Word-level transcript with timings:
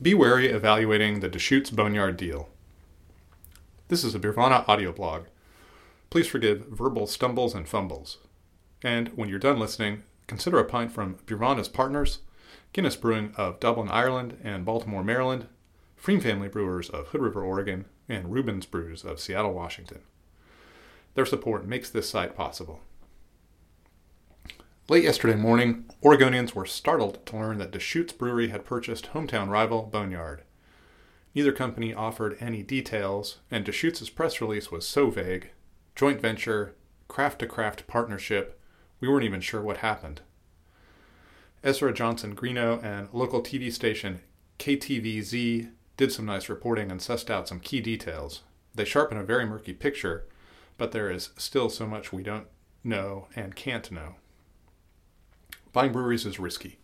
Be 0.00 0.12
wary 0.12 0.48
evaluating 0.48 1.20
the 1.20 1.28
Deschutes 1.28 1.70
Boneyard 1.70 2.18
deal. 2.18 2.50
This 3.88 4.04
is 4.04 4.14
a 4.14 4.18
Beervana 4.18 4.68
audio 4.68 4.92
blog. 4.92 5.24
Please 6.10 6.26
forgive 6.26 6.66
verbal 6.66 7.06
stumbles 7.06 7.54
and 7.54 7.66
fumbles. 7.66 8.18
And 8.82 9.08
when 9.16 9.30
you're 9.30 9.38
done 9.38 9.58
listening, 9.58 10.02
consider 10.26 10.58
a 10.58 10.66
pint 10.66 10.92
from 10.92 11.14
Beervana's 11.24 11.68
partners, 11.68 12.18
Guinness 12.74 12.94
Brewing 12.94 13.32
of 13.38 13.58
Dublin, 13.58 13.88
Ireland 13.88 14.36
and 14.44 14.66
Baltimore, 14.66 15.02
Maryland, 15.02 15.46
pFriem 15.98 16.22
Family 16.22 16.48
Brewers 16.48 16.90
of 16.90 17.08
Hood 17.08 17.22
River, 17.22 17.42
Oregon, 17.42 17.86
and 18.06 18.30
Reuben's 18.30 18.66
Brews 18.66 19.02
of 19.02 19.18
Seattle, 19.18 19.54
Washington. 19.54 20.00
Their 21.14 21.24
support 21.24 21.66
makes 21.66 21.88
this 21.88 22.10
site 22.10 22.36
possible. 22.36 22.80
Late 24.88 25.02
yesterday 25.02 25.34
morning, 25.34 25.84
Oregonians 26.00 26.54
were 26.54 26.64
startled 26.64 27.26
to 27.26 27.36
learn 27.36 27.58
that 27.58 27.72
Deschutes 27.72 28.12
Brewery 28.12 28.50
had 28.50 28.64
purchased 28.64 29.10
hometown 29.12 29.48
rival 29.48 29.82
Boneyard. 29.82 30.44
Neither 31.34 31.50
company 31.50 31.92
offered 31.92 32.36
any 32.38 32.62
details, 32.62 33.38
and 33.50 33.64
Deschutes' 33.64 34.08
press 34.08 34.40
release 34.40 34.70
was 34.70 34.86
so 34.86 35.10
vague 35.10 35.50
joint 35.96 36.20
venture, 36.20 36.76
craft 37.08 37.40
to 37.40 37.48
craft 37.48 37.88
partnership, 37.88 38.60
we 39.00 39.08
weren't 39.08 39.24
even 39.24 39.40
sure 39.40 39.60
what 39.60 39.78
happened. 39.78 40.20
Ezra 41.64 41.92
Johnson 41.92 42.36
Greenough 42.36 42.84
and 42.84 43.08
local 43.12 43.42
TV 43.42 43.72
station 43.72 44.20
KTVZ 44.60 45.68
did 45.96 46.12
some 46.12 46.26
nice 46.26 46.48
reporting 46.48 46.92
and 46.92 47.00
sussed 47.00 47.28
out 47.28 47.48
some 47.48 47.58
key 47.58 47.80
details. 47.80 48.42
They 48.72 48.84
sharpen 48.84 49.18
a 49.18 49.24
very 49.24 49.46
murky 49.46 49.72
picture, 49.72 50.28
but 50.78 50.92
there 50.92 51.10
is 51.10 51.30
still 51.36 51.70
so 51.70 51.88
much 51.88 52.12
we 52.12 52.22
don't 52.22 52.46
know 52.84 53.26
and 53.34 53.56
can't 53.56 53.90
know. 53.90 54.14
Buying 55.76 55.92
breweries 55.92 56.24
is 56.24 56.40
risky, 56.40 56.78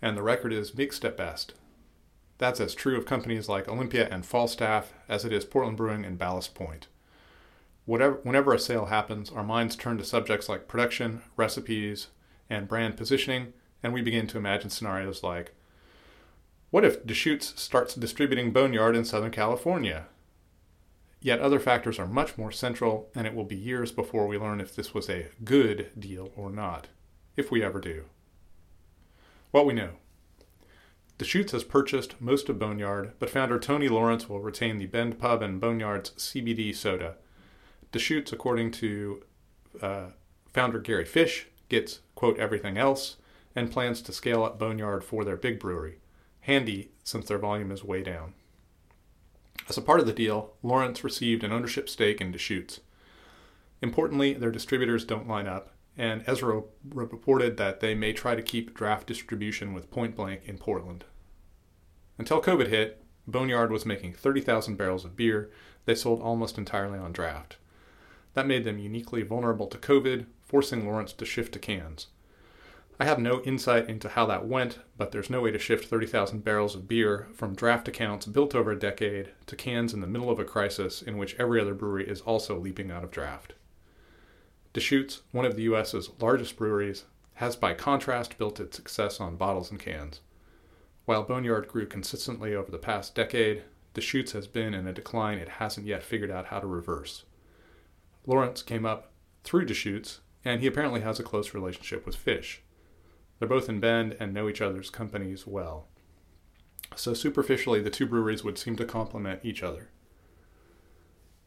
and 0.00 0.16
the 0.16 0.22
record 0.22 0.50
is 0.50 0.74
mixed 0.74 1.04
at 1.04 1.14
best. 1.14 1.52
That's 2.38 2.58
as 2.58 2.74
true 2.74 2.96
of 2.96 3.04
companies 3.04 3.50
like 3.50 3.68
Olympia 3.68 4.08
and 4.10 4.24
Falstaff 4.24 4.94
as 5.10 5.26
it 5.26 5.32
is 5.34 5.44
Portland 5.44 5.76
Brewing 5.76 6.06
and 6.06 6.16
Ballast 6.16 6.54
Point. 6.54 6.86
Whatever, 7.84 8.18
whenever 8.22 8.54
a 8.54 8.58
sale 8.58 8.86
happens, 8.86 9.30
our 9.30 9.44
minds 9.44 9.76
turn 9.76 9.98
to 9.98 10.04
subjects 10.04 10.48
like 10.48 10.68
production, 10.68 11.20
recipes, 11.36 12.06
and 12.48 12.66
brand 12.66 12.96
positioning, 12.96 13.52
and 13.82 13.92
we 13.92 14.00
begin 14.00 14.26
to 14.28 14.38
imagine 14.38 14.70
scenarios 14.70 15.22
like 15.22 15.54
what 16.70 16.82
if 16.82 17.04
Deschutes 17.04 17.60
starts 17.60 17.94
distributing 17.94 18.54
Boneyard 18.54 18.96
in 18.96 19.04
Southern 19.04 19.32
California? 19.32 20.06
Yet 21.20 21.40
other 21.40 21.60
factors 21.60 21.98
are 21.98 22.06
much 22.06 22.38
more 22.38 22.52
central, 22.52 23.10
and 23.14 23.26
it 23.26 23.34
will 23.34 23.44
be 23.44 23.54
years 23.54 23.92
before 23.92 24.26
we 24.26 24.38
learn 24.38 24.62
if 24.62 24.74
this 24.74 24.94
was 24.94 25.10
a 25.10 25.28
good 25.44 25.90
deal 25.98 26.32
or 26.34 26.48
not, 26.48 26.88
if 27.36 27.50
we 27.50 27.62
ever 27.62 27.80
do. 27.80 28.06
What 29.50 29.66
we 29.66 29.74
know. 29.74 29.90
Deschutes 31.18 31.52
has 31.52 31.64
purchased 31.64 32.20
most 32.20 32.48
of 32.48 32.58
Boneyard, 32.58 33.12
but 33.18 33.28
founder 33.28 33.58
Tony 33.58 33.88
Lawrence 33.88 34.28
will 34.28 34.40
retain 34.40 34.78
the 34.78 34.86
Bend 34.86 35.18
Pub 35.18 35.42
and 35.42 35.60
Boneyard's 35.60 36.10
CBD 36.10 36.74
soda. 36.74 37.16
Deschutes, 37.92 38.32
according 38.32 38.70
to 38.70 39.22
uh, 39.82 40.06
founder 40.52 40.78
Gary 40.78 41.04
Fish, 41.04 41.48
gets, 41.68 42.00
quote, 42.14 42.38
everything 42.38 42.78
else, 42.78 43.16
and 43.54 43.70
plans 43.70 44.00
to 44.02 44.12
scale 44.12 44.44
up 44.44 44.58
Boneyard 44.58 45.04
for 45.04 45.24
their 45.24 45.36
big 45.36 45.58
brewery. 45.58 45.98
Handy, 46.40 46.92
since 47.04 47.26
their 47.26 47.38
volume 47.38 47.70
is 47.70 47.84
way 47.84 48.02
down. 48.02 48.34
As 49.68 49.76
a 49.76 49.82
part 49.82 50.00
of 50.00 50.06
the 50.06 50.12
deal, 50.12 50.54
Lawrence 50.62 51.04
received 51.04 51.44
an 51.44 51.52
ownership 51.52 51.88
stake 51.88 52.20
in 52.20 52.32
Deschutes. 52.32 52.80
Importantly, 53.82 54.32
their 54.32 54.50
distributors 54.50 55.04
don't 55.04 55.28
line 55.28 55.46
up, 55.46 55.72
and 56.00 56.24
Ezra 56.26 56.62
reported 56.88 57.58
that 57.58 57.80
they 57.80 57.94
may 57.94 58.14
try 58.14 58.34
to 58.34 58.40
keep 58.40 58.72
draft 58.72 59.06
distribution 59.06 59.74
with 59.74 59.90
Point 59.90 60.16
Blank 60.16 60.40
in 60.46 60.56
Portland. 60.56 61.04
Until 62.16 62.40
COVID 62.40 62.68
hit, 62.68 63.04
Boneyard 63.26 63.70
was 63.70 63.84
making 63.84 64.14
30,000 64.14 64.76
barrels 64.76 65.04
of 65.04 65.14
beer 65.14 65.50
they 65.84 65.94
sold 65.94 66.22
almost 66.22 66.56
entirely 66.56 66.98
on 66.98 67.12
draft. 67.12 67.58
That 68.32 68.46
made 68.46 68.64
them 68.64 68.78
uniquely 68.78 69.20
vulnerable 69.20 69.66
to 69.66 69.76
COVID, 69.76 70.24
forcing 70.42 70.86
Lawrence 70.86 71.12
to 71.12 71.26
shift 71.26 71.52
to 71.52 71.58
cans. 71.58 72.06
I 72.98 73.04
have 73.04 73.18
no 73.18 73.42
insight 73.42 73.90
into 73.90 74.08
how 74.08 74.24
that 74.24 74.46
went, 74.46 74.78
but 74.96 75.12
there's 75.12 75.28
no 75.28 75.42
way 75.42 75.50
to 75.50 75.58
shift 75.58 75.86
30,000 75.88 76.42
barrels 76.42 76.74
of 76.74 76.88
beer 76.88 77.28
from 77.34 77.54
draft 77.54 77.88
accounts 77.88 78.24
built 78.24 78.54
over 78.54 78.72
a 78.72 78.78
decade 78.78 79.32
to 79.46 79.54
cans 79.54 79.92
in 79.92 80.00
the 80.00 80.06
middle 80.06 80.30
of 80.30 80.38
a 80.38 80.44
crisis 80.44 81.02
in 81.02 81.18
which 81.18 81.36
every 81.38 81.60
other 81.60 81.74
brewery 81.74 82.08
is 82.08 82.22
also 82.22 82.58
leaping 82.58 82.90
out 82.90 83.04
of 83.04 83.10
draft. 83.10 83.52
Deschutes, 84.72 85.22
one 85.32 85.44
of 85.44 85.56
the 85.56 85.62
U.S.'s 85.62 86.10
largest 86.20 86.56
breweries, 86.56 87.04
has 87.34 87.56
by 87.56 87.74
contrast 87.74 88.38
built 88.38 88.60
its 88.60 88.76
success 88.76 89.20
on 89.20 89.36
bottles 89.36 89.70
and 89.70 89.80
cans. 89.80 90.20
While 91.06 91.24
Boneyard 91.24 91.66
grew 91.66 91.86
consistently 91.86 92.54
over 92.54 92.70
the 92.70 92.78
past 92.78 93.14
decade, 93.14 93.64
Deschutes 93.94 94.32
has 94.32 94.46
been 94.46 94.74
in 94.74 94.86
a 94.86 94.92
decline 94.92 95.38
it 95.38 95.48
hasn't 95.48 95.86
yet 95.86 96.04
figured 96.04 96.30
out 96.30 96.46
how 96.46 96.60
to 96.60 96.66
reverse. 96.66 97.24
Lawrence 98.26 98.62
came 98.62 98.86
up 98.86 99.10
through 99.42 99.64
Deschutes, 99.64 100.20
and 100.44 100.60
he 100.60 100.68
apparently 100.68 101.00
has 101.00 101.18
a 101.18 101.24
close 101.24 101.52
relationship 101.52 102.06
with 102.06 102.14
Fish. 102.14 102.62
They're 103.38 103.48
both 103.48 103.68
in 103.68 103.80
Bend 103.80 104.16
and 104.20 104.32
know 104.32 104.48
each 104.48 104.60
other's 104.60 104.90
companies 104.90 105.46
well. 105.46 105.88
So 106.94 107.14
superficially, 107.14 107.80
the 107.80 107.90
two 107.90 108.06
breweries 108.06 108.44
would 108.44 108.58
seem 108.58 108.76
to 108.76 108.84
complement 108.84 109.40
each 109.42 109.62
other. 109.62 109.90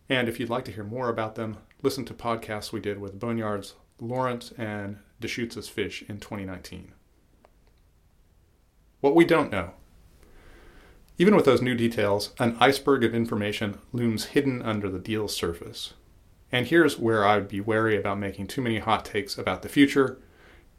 And 0.09 0.27
if 0.27 0.39
you'd 0.39 0.49
like 0.49 0.65
to 0.65 0.71
hear 0.71 0.83
more 0.83 1.09
about 1.09 1.35
them, 1.35 1.57
listen 1.83 2.05
to 2.05 2.13
podcasts 2.13 2.71
we 2.71 2.79
did 2.79 2.99
with 2.99 3.19
Boneyard's 3.19 3.75
Lawrence 3.99 4.53
and 4.57 4.97
Deschutes' 5.19 5.67
Fish 5.67 6.01
in 6.07 6.17
2019. 6.19 6.93
What 9.01 9.15
we 9.15 9.25
don't 9.25 9.51
know. 9.51 9.71
Even 11.17 11.35
with 11.35 11.43
those 11.43 11.61
new 11.61 11.75
details, 11.75 12.33
an 12.39 12.55
iceberg 12.59 13.03
of 13.03 13.13
information 13.13 13.77
looms 13.91 14.25
hidden 14.27 14.61
under 14.61 14.89
the 14.89 14.97
deal's 14.97 15.35
surface. 15.35 15.93
And 16.51 16.67
here's 16.67 16.97
where 16.97 17.25
I 17.25 17.35
would 17.35 17.49
be 17.49 17.59
wary 17.59 17.97
about 17.97 18.17
making 18.17 18.47
too 18.47 18.61
many 18.61 18.79
hot 18.79 19.03
takes 19.03 19.37
about 19.37 19.61
the 19.61 19.69
future, 19.69 20.19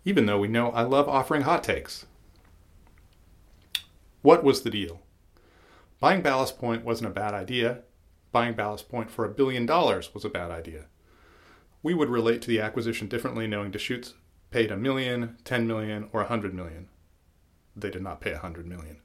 even 0.06 0.25
though 0.25 0.38
we 0.38 0.48
know 0.48 0.70
I 0.70 0.82
love 0.82 1.09
offering 1.09 1.43
hot 1.43 1.62
takes. 1.62 2.06
What 4.22 4.43
was 4.43 4.62
the 4.62 4.70
deal? 4.70 5.03
Buying 6.00 6.22
Ballast 6.22 6.59
Point 6.59 6.84
wasn't 6.84 7.10
a 7.10 7.14
bad 7.14 7.34
idea, 7.34 7.82
buying 8.32 8.54
Ballast 8.54 8.88
Point 8.88 9.10
for 9.10 9.25
a 9.25 9.31
billion 9.31 9.66
dollars 9.66 10.14
was 10.14 10.25
a 10.25 10.31
bad 10.31 10.50
idea. 10.50 10.87
We 11.84 11.93
would 11.93 12.09
relate 12.09 12.41
to 12.41 12.49
the 12.49 12.62
acquisition 12.62 13.09
differently 13.09 13.47
knowing 13.47 13.71
Deschutes 13.71 14.15
paid 14.50 14.71
a 14.71 14.77
million, 14.77 15.37
ten 15.45 15.67
million, 15.67 16.09
or 16.15 16.22
a 16.22 16.27
hundred 16.27 16.55
million. 16.55 16.89
They 17.77 17.91
did 17.91 18.00
not 18.00 18.22
pay 18.22 18.33
a 18.33 18.39
hundred 18.39 18.67
million. 18.67 19.03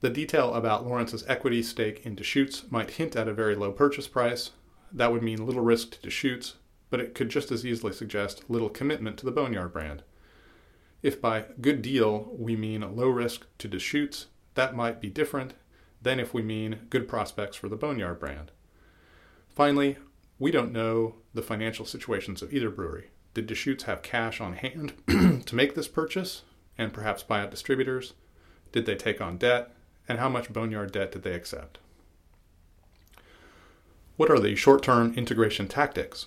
The 0.00 0.08
detail 0.08 0.54
about 0.54 0.86
Lawrence's 0.86 1.24
equity 1.26 1.60
stake 1.60 2.06
in 2.06 2.14
Deschutes 2.14 2.70
might 2.70 2.92
hint 2.92 3.16
at 3.16 3.26
a 3.26 3.34
very 3.34 3.56
low 3.56 3.72
purchase 3.72 4.06
price. 4.06 4.50
That 4.92 5.10
would 5.10 5.24
mean 5.24 5.44
little 5.44 5.62
risk 5.62 5.90
to 5.90 6.02
Deschutes, 6.02 6.54
but 6.88 7.00
it 7.00 7.16
could 7.16 7.30
just 7.30 7.50
as 7.50 7.66
easily 7.66 7.92
suggest 7.92 8.48
little 8.48 8.70
commitment 8.70 9.16
to 9.16 9.24
the 9.24 9.32
Boneyard 9.32 9.72
brand. 9.72 10.04
If 11.02 11.20
by 11.20 11.46
good 11.60 11.82
deal 11.82 12.32
we 12.38 12.54
mean 12.54 12.94
low 12.94 13.08
risk 13.08 13.46
to 13.58 13.66
Deschutes, 13.66 14.26
that 14.54 14.76
might 14.76 15.00
be 15.00 15.10
different 15.10 15.54
than 16.00 16.20
if 16.20 16.32
we 16.32 16.42
mean 16.42 16.86
good 16.90 17.08
prospects 17.08 17.56
for 17.56 17.68
the 17.68 17.74
Boneyard 17.74 18.20
brand. 18.20 18.52
Finally, 19.48 19.98
we 20.42 20.50
don't 20.50 20.72
know 20.72 21.14
the 21.32 21.40
financial 21.40 21.86
situations 21.86 22.42
of 22.42 22.52
either 22.52 22.68
brewery. 22.68 23.10
Did 23.32 23.46
Deschutes 23.46 23.84
have 23.84 24.02
cash 24.02 24.40
on 24.40 24.54
hand 24.54 24.92
to 25.46 25.54
make 25.54 25.76
this 25.76 25.86
purchase 25.86 26.42
and 26.76 26.92
perhaps 26.92 27.22
buy 27.22 27.42
out 27.42 27.52
distributors? 27.52 28.14
Did 28.72 28.84
they 28.84 28.96
take 28.96 29.20
on 29.20 29.36
debt? 29.36 29.72
And 30.08 30.18
how 30.18 30.28
much 30.28 30.52
Boneyard 30.52 30.90
debt 30.90 31.12
did 31.12 31.22
they 31.22 31.34
accept? 31.34 31.78
What 34.16 34.32
are 34.32 34.40
the 34.40 34.56
short 34.56 34.82
term 34.82 35.14
integration 35.14 35.68
tactics? 35.68 36.26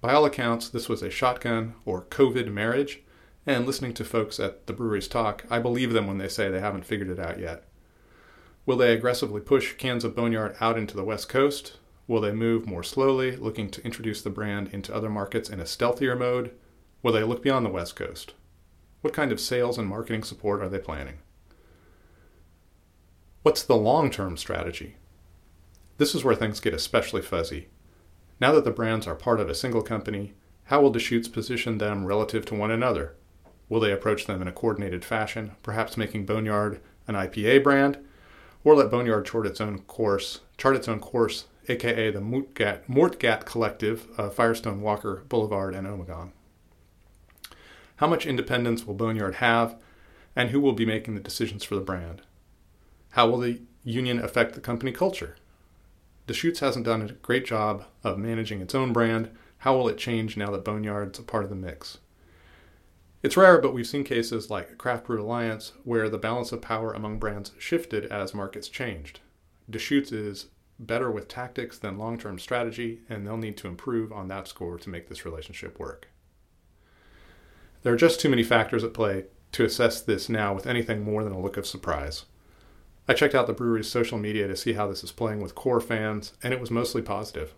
By 0.00 0.12
all 0.12 0.24
accounts, 0.24 0.68
this 0.68 0.88
was 0.88 1.00
a 1.00 1.08
shotgun 1.08 1.74
or 1.84 2.02
COVID 2.02 2.52
marriage, 2.52 3.00
and 3.46 3.64
listening 3.64 3.94
to 3.94 4.04
folks 4.04 4.40
at 4.40 4.66
the 4.66 4.72
breweries 4.72 5.06
talk, 5.06 5.44
I 5.48 5.60
believe 5.60 5.92
them 5.92 6.08
when 6.08 6.18
they 6.18 6.26
say 6.26 6.50
they 6.50 6.58
haven't 6.58 6.84
figured 6.84 7.10
it 7.10 7.20
out 7.20 7.38
yet. 7.38 7.62
Will 8.66 8.76
they 8.76 8.92
aggressively 8.92 9.40
push 9.40 9.74
cans 9.74 10.02
of 10.02 10.16
Boneyard 10.16 10.56
out 10.60 10.76
into 10.76 10.96
the 10.96 11.04
West 11.04 11.28
Coast? 11.28 11.74
Will 12.06 12.20
they 12.20 12.32
move 12.32 12.66
more 12.66 12.82
slowly, 12.82 13.36
looking 13.36 13.70
to 13.70 13.84
introduce 13.84 14.20
the 14.20 14.30
brand 14.30 14.68
into 14.72 14.94
other 14.94 15.08
markets 15.08 15.48
in 15.48 15.60
a 15.60 15.66
stealthier 15.66 16.16
mode? 16.16 16.52
Will 17.02 17.12
they 17.12 17.22
look 17.22 17.42
beyond 17.42 17.64
the 17.64 17.70
West 17.70 17.96
Coast? 17.96 18.34
What 19.00 19.14
kind 19.14 19.32
of 19.32 19.40
sales 19.40 19.78
and 19.78 19.88
marketing 19.88 20.22
support 20.22 20.62
are 20.62 20.68
they 20.68 20.78
planning? 20.78 21.18
What's 23.42 23.62
the 23.62 23.76
long 23.76 24.10
term 24.10 24.36
strategy? 24.36 24.96
This 25.98 26.14
is 26.14 26.24
where 26.24 26.34
things 26.34 26.60
get 26.60 26.74
especially 26.74 27.22
fuzzy. 27.22 27.68
Now 28.40 28.52
that 28.52 28.64
the 28.64 28.70
brands 28.70 29.06
are 29.06 29.14
part 29.14 29.40
of 29.40 29.48
a 29.48 29.54
single 29.54 29.82
company, 29.82 30.34
how 30.64 30.80
will 30.80 30.90
Deschutes 30.90 31.28
position 31.28 31.78
them 31.78 32.04
relative 32.04 32.44
to 32.46 32.54
one 32.54 32.70
another? 32.70 33.14
Will 33.68 33.80
they 33.80 33.92
approach 33.92 34.26
them 34.26 34.42
in 34.42 34.48
a 34.48 34.52
coordinated 34.52 35.04
fashion, 35.04 35.52
perhaps 35.62 35.96
making 35.96 36.26
Boneyard 36.26 36.80
an 37.06 37.14
IPA 37.14 37.62
brand 37.62 37.98
or 38.64 38.74
let 38.74 38.90
Boneyard 38.90 39.26
chart 39.26 39.46
its 39.46 39.60
own 39.60 39.80
course, 39.80 40.40
chart 40.56 40.74
its 40.74 40.88
own 40.88 41.00
course, 41.00 41.46
aka 41.68 42.10
the 42.10 42.20
Moortgat, 42.20 42.86
Moortgat 42.88 43.44
Collective 43.44 44.08
of 44.18 44.34
Firestone 44.34 44.80
Walker, 44.80 45.24
Boulevard, 45.28 45.74
and 45.74 45.86
Ommegang. 45.86 46.32
How 47.96 48.06
much 48.06 48.26
independence 48.26 48.86
will 48.86 48.94
Boneyard 48.94 49.36
have, 49.36 49.76
and 50.34 50.50
who 50.50 50.60
will 50.60 50.72
be 50.72 50.86
making 50.86 51.14
the 51.14 51.20
decisions 51.20 51.64
for 51.64 51.74
the 51.76 51.80
brand? 51.80 52.22
How 53.10 53.28
will 53.28 53.38
the 53.38 53.62
union 53.84 54.18
affect 54.18 54.54
the 54.54 54.60
company 54.60 54.90
culture? 54.90 55.36
Deschutes 56.26 56.60
hasn't 56.60 56.86
done 56.86 57.02
a 57.02 57.12
great 57.12 57.44
job 57.44 57.84
of 58.02 58.18
managing 58.18 58.60
its 58.60 58.74
own 58.74 58.92
brand. 58.92 59.30
How 59.58 59.76
will 59.76 59.88
it 59.88 59.98
change 59.98 60.36
now 60.36 60.50
that 60.50 60.64
Boneyard's 60.64 61.18
a 61.18 61.22
part 61.22 61.44
of 61.44 61.50
the 61.50 61.56
mix? 61.56 61.98
It's 63.22 63.36
rare, 63.36 63.58
but 63.58 63.72
we've 63.72 63.86
seen 63.86 64.04
cases 64.04 64.50
like 64.50 64.76
Craft 64.76 65.06
Brew 65.06 65.22
Alliance 65.22 65.72
where 65.84 66.08
the 66.08 66.18
balance 66.18 66.52
of 66.52 66.60
power 66.60 66.92
among 66.92 67.18
brands 67.18 67.52
shifted 67.58 68.06
as 68.06 68.34
markets 68.34 68.68
changed. 68.68 69.20
Deschutes 69.70 70.12
is 70.12 70.46
better 70.78 71.10
with 71.10 71.28
tactics 71.28 71.78
than 71.78 71.98
long 71.98 72.18
term 72.18 72.38
strategy, 72.38 73.00
and 73.08 73.26
they'll 73.26 73.36
need 73.36 73.56
to 73.58 73.68
improve 73.68 74.12
on 74.12 74.28
that 74.28 74.48
score 74.48 74.78
to 74.78 74.90
make 74.90 75.08
this 75.08 75.24
relationship 75.24 75.78
work. 75.78 76.08
There 77.82 77.92
are 77.92 77.98
just 77.98 78.20
too 78.20 78.28
many 78.28 78.42
factors 78.42 78.82
at 78.82 78.94
play 78.94 79.26
to 79.52 79.64
assess 79.64 80.00
this 80.00 80.28
now 80.28 80.54
with 80.54 80.66
anything 80.66 81.02
more 81.02 81.22
than 81.22 81.32
a 81.32 81.40
look 81.40 81.56
of 81.56 81.66
surprise. 81.66 82.24
I 83.06 83.12
checked 83.12 83.34
out 83.34 83.46
the 83.46 83.52
brewery's 83.52 83.90
social 83.90 84.18
media 84.18 84.48
to 84.48 84.56
see 84.56 84.72
how 84.72 84.88
this 84.88 85.04
is 85.04 85.12
playing 85.12 85.40
with 85.40 85.54
core 85.54 85.80
fans, 85.80 86.32
and 86.42 86.54
it 86.54 86.60
was 86.60 86.70
mostly 86.70 87.02
positive. 87.02 87.54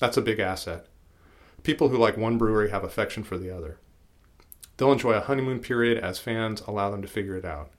That's 0.00 0.16
a 0.16 0.22
big 0.22 0.40
asset. 0.40 0.86
People 1.62 1.88
who 1.88 1.96
like 1.96 2.16
one 2.16 2.38
brewery 2.38 2.70
have 2.70 2.84
affection 2.84 3.22
for 3.22 3.38
the 3.38 3.50
other. 3.50 3.78
They'll 4.76 4.92
enjoy 4.92 5.12
a 5.12 5.20
honeymoon 5.20 5.60
period 5.60 5.98
as 5.98 6.18
fans 6.18 6.62
allow 6.62 6.90
them 6.90 7.02
to 7.02 7.08
figure 7.08 7.36
it 7.36 7.44
out. 7.44 7.70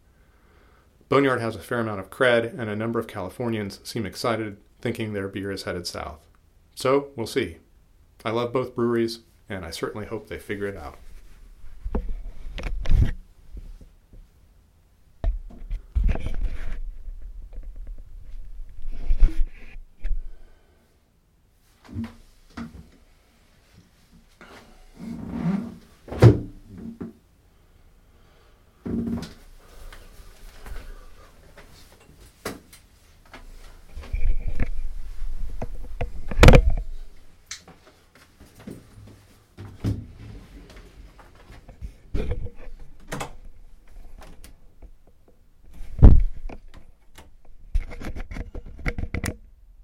Boneyard 1.09 1.41
has 1.41 1.55
a 1.55 1.59
fair 1.59 1.79
amount 1.79 1.99
of 1.99 2.09
cred, 2.09 2.57
and 2.57 2.69
a 2.69 2.75
number 2.75 2.99
of 2.99 3.07
Californians 3.07 3.79
seem 3.83 4.05
excited, 4.05 4.57
thinking 4.81 5.13
their 5.13 5.27
beer 5.27 5.51
is 5.51 5.63
headed 5.63 5.87
south. 5.87 6.19
So, 6.75 7.09
we'll 7.15 7.27
see. 7.27 7.57
I 8.23 8.31
love 8.31 8.53
both 8.53 8.75
breweries, 8.75 9.19
and 9.47 9.65
I 9.65 9.71
certainly 9.71 10.07
hope 10.07 10.27
they 10.27 10.39
figure 10.39 10.67
it 10.67 10.77
out. 10.77 10.97